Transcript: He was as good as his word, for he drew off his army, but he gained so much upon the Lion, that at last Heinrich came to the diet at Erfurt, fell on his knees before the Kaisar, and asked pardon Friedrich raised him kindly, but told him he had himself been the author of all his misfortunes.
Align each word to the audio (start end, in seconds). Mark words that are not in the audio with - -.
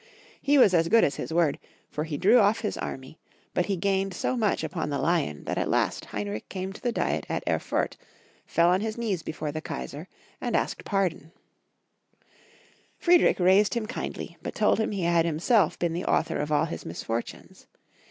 He 0.41 0.57
was 0.57 0.73
as 0.73 0.87
good 0.87 1.03
as 1.03 1.17
his 1.17 1.31
word, 1.31 1.59
for 1.91 2.05
he 2.05 2.17
drew 2.17 2.39
off 2.39 2.61
his 2.61 2.75
army, 2.75 3.19
but 3.53 3.67
he 3.67 3.75
gained 3.77 4.15
so 4.15 4.35
much 4.35 4.63
upon 4.63 4.89
the 4.89 4.97
Lion, 4.97 5.43
that 5.45 5.59
at 5.59 5.69
last 5.69 6.05
Heinrich 6.05 6.49
came 6.49 6.73
to 6.73 6.81
the 6.81 6.91
diet 6.91 7.23
at 7.29 7.43
Erfurt, 7.45 7.97
fell 8.47 8.69
on 8.69 8.81
his 8.81 8.97
knees 8.97 9.21
before 9.21 9.51
the 9.51 9.61
Kaisar, 9.61 10.07
and 10.41 10.55
asked 10.55 10.85
pardon 10.85 11.31
Friedrich 12.97 13.39
raised 13.39 13.75
him 13.75 13.85
kindly, 13.85 14.37
but 14.41 14.55
told 14.55 14.79
him 14.79 14.89
he 14.89 15.03
had 15.03 15.25
himself 15.27 15.77
been 15.77 15.93
the 15.93 16.05
author 16.05 16.37
of 16.37 16.51
all 16.51 16.65
his 16.65 16.83
misfortunes. 16.83 17.67